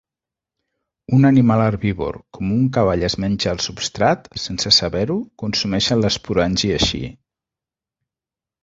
Un 1.17 1.27
animal 1.29 1.61
herbívor, 1.65 2.17
com 2.37 2.49
un 2.55 2.65
cavall 2.79 3.05
es 3.11 3.17
menja 3.27 3.53
el 3.53 3.61
substrat, 3.67 4.27
sense 4.47 4.75
saber-ho, 4.79 5.21
consumeixen 5.45 6.03
l'esporangi 6.07 6.75
així. 6.81 7.05